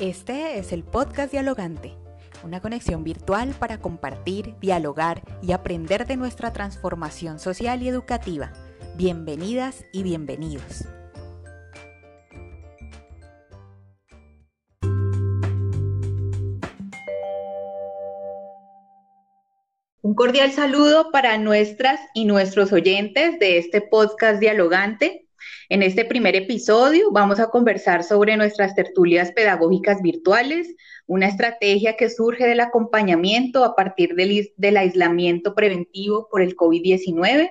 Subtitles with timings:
[0.00, 1.94] Este es el podcast Dialogante,
[2.42, 8.52] una conexión virtual para compartir, dialogar y aprender de nuestra transformación social y educativa.
[8.96, 10.84] Bienvenidas y bienvenidos.
[20.02, 25.23] Un cordial saludo para nuestras y nuestros oyentes de este podcast Dialogante.
[25.68, 30.74] En este primer episodio vamos a conversar sobre nuestras tertulias pedagógicas virtuales,
[31.06, 37.50] una estrategia que surge del acompañamiento a partir del, aislamiento preventivo por el COVID-19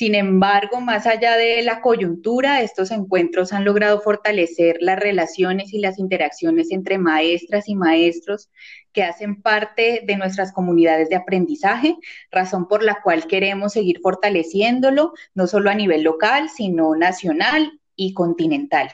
[0.00, 5.78] sin embargo, más allá de la coyuntura, estos encuentros han logrado fortalecer las relaciones y
[5.78, 8.48] las interacciones entre maestras y maestros
[8.94, 11.98] que hacen parte de nuestras comunidades de aprendizaje,
[12.30, 18.14] razón por la cual queremos seguir fortaleciéndolo, no solo a nivel local, sino nacional y
[18.14, 18.88] continental.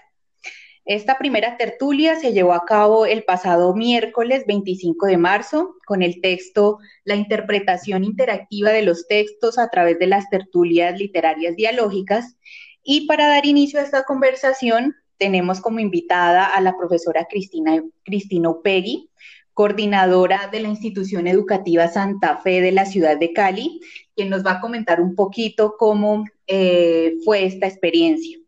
[0.87, 6.21] Esta primera tertulia se llevó a cabo el pasado miércoles 25 de marzo con el
[6.21, 12.37] texto La interpretación interactiva de los textos a través de las tertulias literarias dialógicas.
[12.85, 18.51] Y para dar inicio a esta conversación, tenemos como invitada a la profesora Cristina, Cristina
[18.51, 19.11] Upegui,
[19.55, 23.81] coordinadora de la institución educativa Santa Fe de la ciudad de Cali,
[24.15, 28.39] quien nos va a comentar un poquito cómo eh, fue esta experiencia.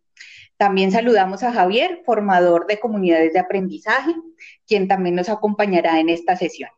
[0.59, 4.13] También saludamos a Javier, formador de comunidades de aprendizaje,
[4.67, 6.71] quien también nos acompañará en esta sesión.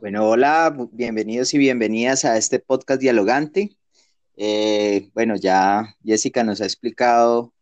[0.00, 3.76] Bueno, hola, bienvenidos y bienvenidas a este podcast dialogante.
[4.36, 7.52] Eh, bueno, ya Jessica nos ha explicado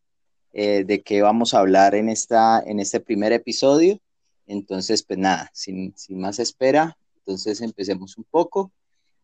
[0.55, 4.01] eh, de qué vamos a hablar en, esta, en este primer episodio.
[4.47, 8.73] Entonces, pues nada, sin, más espera, entonces empecemos un poco.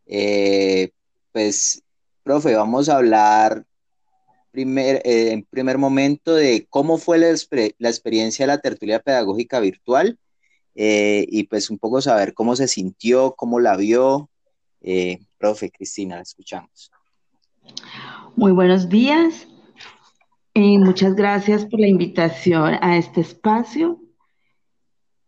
[0.05, 0.91] Eh,
[1.31, 1.81] pues,
[2.21, 3.65] profe, vamos a hablar
[4.53, 10.17] eh, en primer momento de cómo fue la, experiencia de la tertulia pedagógica virtual
[10.75, 14.29] eh, y pues un poco saber cómo se sintió, cómo la vio.
[14.81, 16.91] Eh, profe Cristina, la escuchamos.
[18.35, 19.47] Muy buenos días.
[20.55, 23.99] muchas gracias por la invitación a este espacio.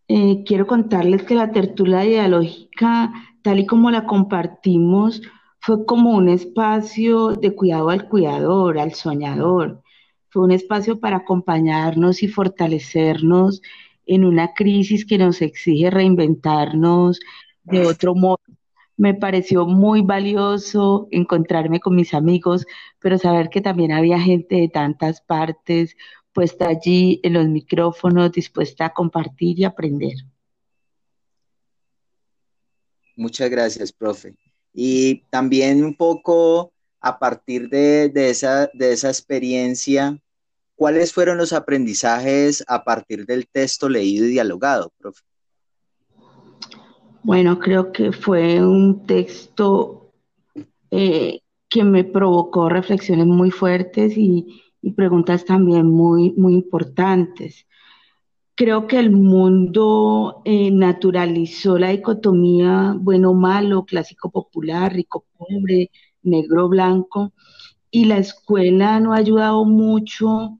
[0.06, 5.22] quiero contarles que la tertulia dialógica, tal y como la compartimos,
[5.60, 9.82] fue como un espacio de cuidado al cuidador, al soñador.
[10.30, 13.60] Fue un espacio para acompañarnos y fortalecernos
[14.06, 17.20] en una crisis que nos exige reinventarnos
[17.64, 18.40] de otro modo.
[18.96, 22.66] Me pareció muy valioso encontrarme con mis amigos,
[22.98, 25.96] pero saber que también había gente de tantas partes
[26.32, 30.14] puesta allí en los micrófonos, dispuesta a compartir y aprender.
[33.16, 34.34] Muchas gracias, profe.
[34.72, 40.18] Y también un poco a partir de, esa, de esa experiencia,
[40.76, 45.22] ¿cuáles fueron los aprendizajes a partir del texto leído y dialogado, profe?
[47.22, 50.12] Bueno, creo que fue un texto
[50.90, 57.66] eh, que me provocó reflexiones muy fuertes y, y preguntas también muy, muy importantes.
[58.60, 65.90] Creo que el mundo eh, naturalizó la dicotomía bueno-malo, clásico-popular, rico-pobre,
[66.22, 67.32] negro-blanco,
[67.90, 70.58] y la escuela no ha ayudado mucho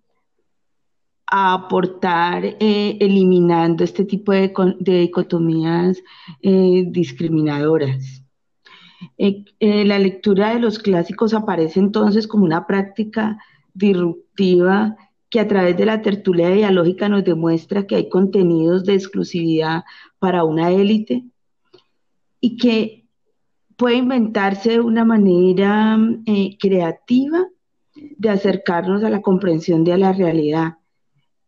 [1.27, 5.99] a aportar eh, eliminando este tipo de, dicotomías
[6.41, 8.25] eh, discriminadoras.
[9.61, 13.37] la lectura de los clásicos aparece entonces como una práctica
[13.75, 14.97] disruptiva
[15.31, 19.85] que a través de la tertulia dialógica nos demuestra que hay contenidos de exclusividad
[20.19, 21.25] para una élite
[22.41, 23.07] y que
[23.77, 25.97] puede inventarse una manera
[26.27, 27.47] eh, creativa
[27.95, 30.79] de acercarnos a la comprensión de la realidad,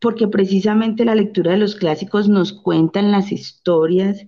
[0.01, 4.25] porque precisamente la lectura de los clásicos nos cuentan las historias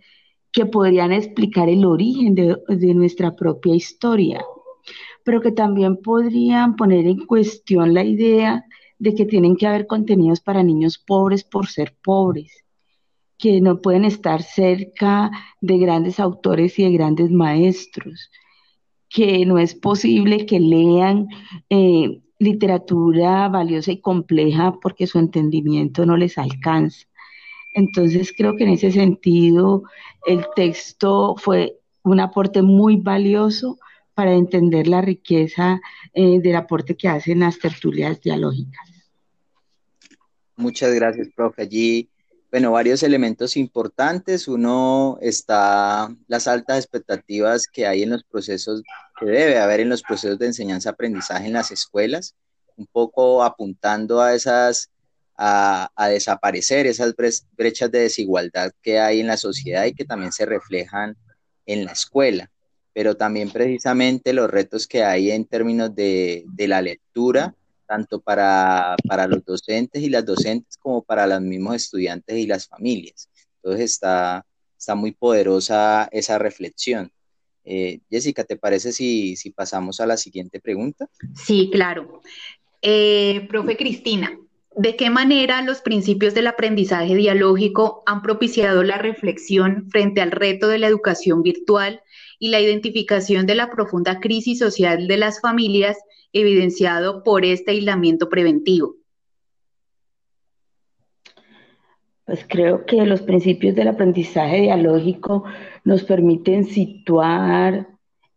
[0.50, 4.44] que podrían explicar el origen de nuestra propia historia,
[5.24, 8.64] pero que también podrían poner en cuestión la idea
[8.98, 12.64] de que tienen que haber contenidos para niños pobres por ser pobres,
[13.38, 15.30] que no pueden estar cerca
[15.60, 18.30] de grandes autores y de grandes maestros,
[19.08, 21.28] que no es posible que lean
[21.70, 27.06] eh, literatura valiosa y compleja porque su entendimiento no les alcanza.
[27.72, 29.82] Entonces creo que en ese sentido
[30.26, 33.78] el texto fue un aporte muy valioso
[34.14, 35.80] para entender la riqueza
[36.12, 38.88] eh, del aporte que hacen las tertulias dialógicas.
[40.56, 41.62] Muchas gracias, profe.
[41.62, 42.08] Allí,
[42.50, 44.46] bueno, varios elementos importantes.
[44.46, 48.82] Uno está las altas expectativas que hay en los procesos,
[49.18, 52.36] que debe haber en los procesos de enseñanza-aprendizaje en las escuelas,
[52.76, 54.90] un poco apuntando a esas
[55.36, 57.14] a, desaparecer esas
[57.56, 61.16] brechas de desigualdad que hay en la sociedad y que también se reflejan
[61.66, 62.50] en la escuela,
[62.94, 67.54] pero también precisamente los retos que hay en términos de, la lectura,
[67.86, 68.96] tanto para,
[69.28, 73.28] los docentes y las docentes como para los mismos estudiantes y las familias.
[73.56, 74.46] Entonces está,
[74.78, 77.10] está muy poderosa esa reflexión.
[77.64, 81.08] Eh, Jessica, ¿te parece si, si, pasamos a la siguiente pregunta?
[81.34, 82.20] Sí, claro.
[82.80, 84.38] Eh, profe Cristina,
[84.76, 90.66] ¿De qué manera los principios del aprendizaje dialógico han propiciado la reflexión frente al reto
[90.66, 92.02] de la educación virtual
[92.40, 95.96] y la identificación de la profunda crisis social de las familias
[96.32, 98.96] evidenciado por este aislamiento preventivo?
[102.24, 105.44] Pues creo que los principios del aprendizaje dialógico
[105.84, 107.86] nos permiten situar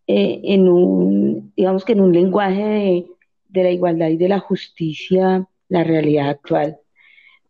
[0.05, 3.07] eh, en un, digamos que en un lenguaje de,
[3.49, 6.79] de la igualdad y de la justicia la realidad actual.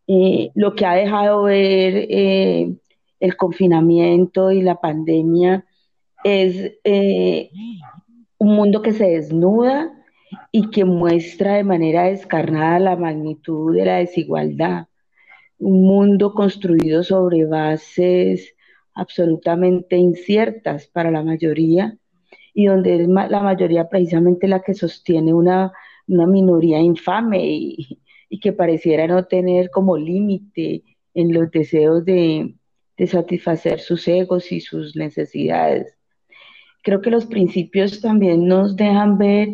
[0.08, 2.74] Eh, lo que ha dejado ver eh,
[3.20, 5.66] el confinamiento y la pandemia
[6.24, 7.50] es eh,
[8.38, 9.92] un mundo que se desnuda
[10.52, 14.88] y que muestra de manera descarnada la magnitud de la desigualdad.
[15.60, 18.56] Un mundo construido sobre bases
[18.94, 21.98] absolutamente inciertas para la mayoría
[22.54, 25.72] y donde es la mayoría precisamente la que sostiene una,
[26.08, 28.00] una minoría infame y,
[28.30, 30.84] y que pareciera no tener como límite
[31.14, 32.56] en los deseos de,
[33.08, 35.96] satisfacer sus egos y sus necesidades.
[36.84, 39.50] Creo que los principios también nos dejan ver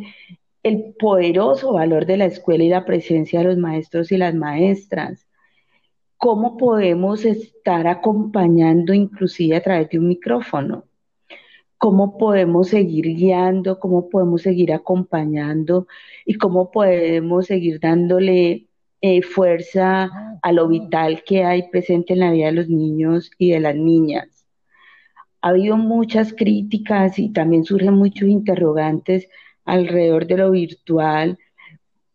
[0.63, 5.27] el poderoso valor de la escuela y la presencia de los maestros y las maestras.
[6.17, 10.85] ¿Cómo podemos estar acompañando inclusive a través de un micrófono?
[11.83, 13.77] ¿Cómo podemos seguir guiando?
[13.77, 15.85] ¿Cómo podemos seguir acompañando?
[16.25, 18.67] ¿Y cómo podemos seguir dándole
[19.01, 20.09] eh, fuerza
[20.41, 23.75] a lo vital que hay presente en la vida de los niños y de las
[23.75, 24.45] niñas.
[25.41, 29.27] Ha habido muchas críticas y también surgen muchos interrogantes
[29.65, 31.37] alrededor de lo virtual,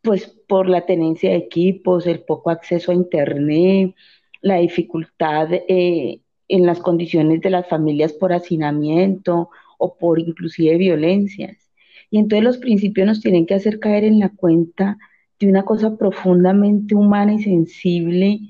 [0.00, 3.94] pues por la tenencia de equipos, el poco acceso a Internet,
[4.40, 11.70] la dificultad eh, en las condiciones de las familias por hacinamiento o por inclusive violencias.
[12.10, 14.98] Y entonces los principios nos tienen que hacer caer en la cuenta
[15.38, 18.40] de una cosa profundamente humana y sensible,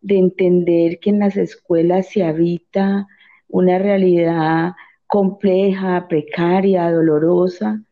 [0.00, 3.06] de entender que en las escuelas se habita
[3.48, 4.72] una realidad
[5.06, 7.82] compleja, precaria, dolorosa,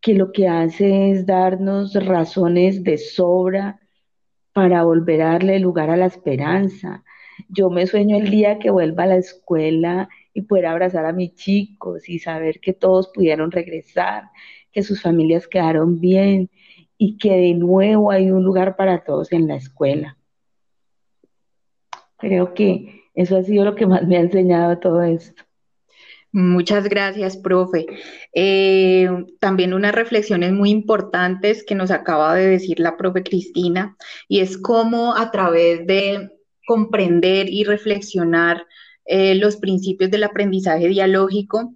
[0.00, 3.78] que lo que hace es darnos razones de sobra
[4.52, 7.04] para volver a darle lugar a la esperanza.
[7.48, 11.34] Yo me sueño el día que vuelva a la escuela y poder abrazar a mis
[11.34, 14.24] chicos y saber que todos pudieron regresar,
[14.72, 16.50] que sus familias quedaron bien,
[16.96, 20.18] y que de nuevo hay un lugar para todos en la escuela.
[22.18, 25.42] Creo que eso ha sido lo que más me ha enseñado todo esto.
[26.32, 27.86] Muchas gracias, profe.
[28.34, 29.08] Eh,
[29.40, 33.96] también unas reflexiones muy importantes que nos acaba de decir la profe Cristina,
[34.28, 36.30] y es cómo a través de
[36.70, 38.64] comprender y reflexionar
[39.04, 41.74] eh, los principios del aprendizaje dialógico,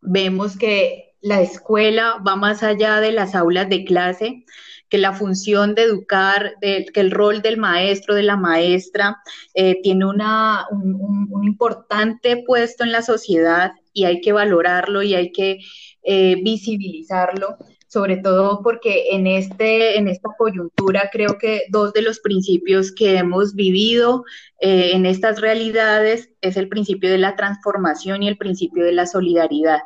[0.00, 4.44] vemos que la escuela va más allá de las aulas de clase,
[4.88, 9.16] que la función de educar, que el rol del maestro, de la maestra,
[9.52, 15.32] eh, tiene una, un, importante puesto en la sociedad y hay que valorarlo y hay
[15.32, 15.58] que
[16.04, 17.56] eh, visibilizarlo,
[17.94, 23.16] sobre todo porque en, este, en esta coyuntura creo que dos de los principios que
[23.16, 24.24] hemos vivido
[24.60, 29.06] eh, en estas realidades es el principio de la transformación y el principio de la
[29.06, 29.78] solidaridad.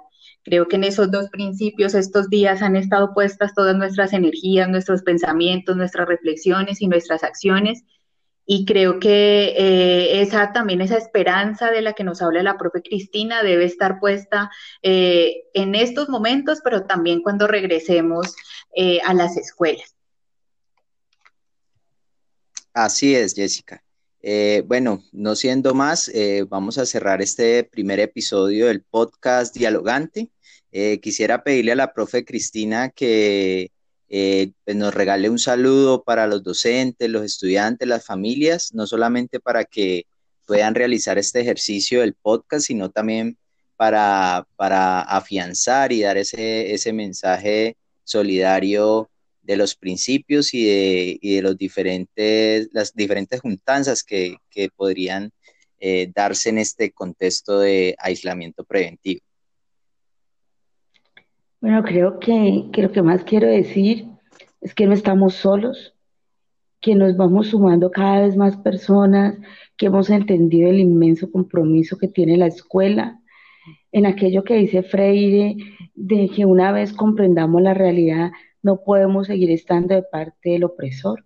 [0.42, 5.02] Creo que en esos dos principios estos días han estado puestas todas nuestras energías, nuestros
[5.02, 7.84] pensamientos, nuestras reflexiones y nuestras acciones.
[8.50, 12.80] Y creo que eh, esa también esa esperanza de la que nos habla la propia
[12.80, 14.50] Cristina debe estar puesta
[14.80, 18.34] eh, en estos momentos, pero también cuando regresemos
[18.74, 19.94] eh, a las escuelas.
[22.72, 23.84] Así es, Jessica.
[24.64, 26.10] bueno, no siendo más,
[26.48, 30.30] vamos a cerrar este primer episodio del podcast Dialogante.
[31.02, 33.72] Quisiera pedirle a la profe Cristina que
[34.08, 39.40] eh, pues, nos regale un saludo para los docentes, los estudiantes, las familias, no solamente
[39.40, 40.06] para que
[40.46, 43.36] puedan realizar este ejercicio del podcast, sino también
[43.76, 49.10] para, para afianzar y dar ese, ese mensaje solidario
[49.42, 55.30] de los principios y de, y de los diferentes, las diferentes juntanzas que, que podrían
[55.80, 59.20] eh, darse en este contexto de aislamiento preventivo.
[61.60, 64.06] Bueno, creo que, lo que más quiero decir
[64.60, 65.94] es que no estamos solos
[66.80, 69.36] que nos vamos sumando cada vez más personas,
[69.76, 73.20] que hemos entendido el inmenso compromiso que tiene la escuela
[73.90, 75.56] en aquello que dice Freire,
[75.94, 78.30] de que una vez comprendamos la realidad,
[78.62, 81.24] no podemos seguir estando de parte del opresor,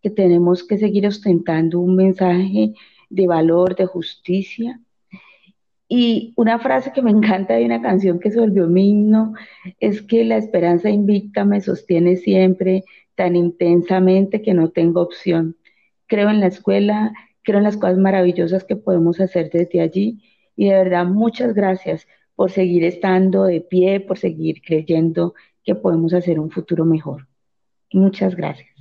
[0.00, 2.74] que tenemos que seguir ostentando un mensaje
[3.10, 4.80] de valor, de justicia.
[5.88, 9.34] Y una frase que me encanta de una canción que se volvió mi himno
[9.80, 15.56] es que la esperanza invicta me sostiene siempre tan intensamente que no tengo opción.
[16.06, 17.12] Creo en la escuela,
[17.42, 20.22] creo en las cosas maravillosas que podemos hacer desde allí
[20.54, 26.12] y de verdad muchas gracias por seguir estando de pie, por seguir creyendo que podemos
[26.14, 27.26] hacer un futuro mejor.
[27.92, 28.75] Muchas gracias.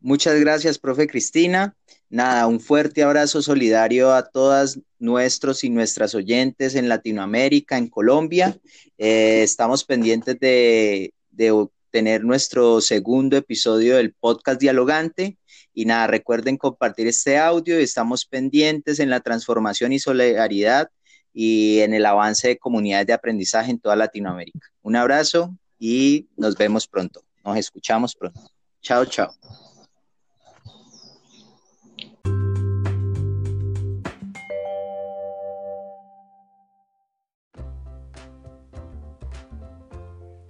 [0.00, 1.76] Muchas gracias, profe Cristina.
[2.08, 8.56] Nada, un fuerte abrazo solidario a todas nuestros y nuestras oyentes en Latinoamérica, en Colombia.
[8.96, 15.36] Eh, estamos pendientes de, de tener nuestro segundo episodio del podcast dialogante.
[15.74, 17.78] Y nada, recuerden compartir este audio.
[17.78, 20.90] Estamos pendientes en la transformación y solidaridad
[21.32, 24.66] y en el avance de comunidades de aprendizaje en toda Latinoamérica.
[24.82, 27.22] Un abrazo y nos vemos pronto.
[27.44, 28.40] Nos escuchamos pronto.
[28.80, 29.32] Chao, chao.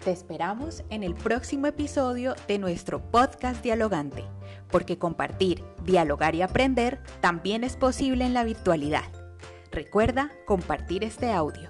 [0.08, 4.24] Te esperamos en el próximo episodio de nuestro podcast dialogante,
[4.70, 9.04] porque compartir, dialogar y aprender también es posible en la virtualidad.
[9.70, 11.68] Recuerda compartir este audio.